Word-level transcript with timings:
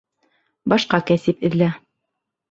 Башҡа 0.71 0.99
кәсеп 1.09 1.43
эҙлә. 1.51 1.67